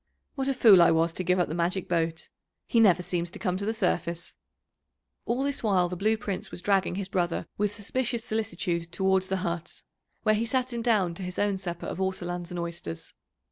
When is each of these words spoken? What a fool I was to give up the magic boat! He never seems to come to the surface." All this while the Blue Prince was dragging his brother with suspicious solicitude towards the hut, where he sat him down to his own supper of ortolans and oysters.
What 0.33 0.47
a 0.47 0.55
fool 0.55 0.81
I 0.81 0.89
was 0.89 1.13
to 1.13 1.23
give 1.23 1.37
up 1.37 1.47
the 1.47 1.53
magic 1.53 1.87
boat! 1.87 2.29
He 2.65 2.79
never 2.79 3.03
seems 3.03 3.29
to 3.29 3.37
come 3.37 3.55
to 3.57 3.67
the 3.67 3.71
surface." 3.75 4.33
All 5.27 5.43
this 5.43 5.61
while 5.61 5.89
the 5.89 5.95
Blue 5.95 6.17
Prince 6.17 6.49
was 6.49 6.63
dragging 6.63 6.95
his 6.95 7.07
brother 7.07 7.45
with 7.59 7.75
suspicious 7.75 8.23
solicitude 8.23 8.91
towards 8.91 9.27
the 9.27 9.37
hut, 9.45 9.83
where 10.23 10.33
he 10.33 10.43
sat 10.45 10.73
him 10.73 10.81
down 10.81 11.13
to 11.13 11.21
his 11.21 11.37
own 11.37 11.57
supper 11.59 11.85
of 11.85 11.99
ortolans 12.01 12.49
and 12.49 12.59
oysters. 12.59 13.13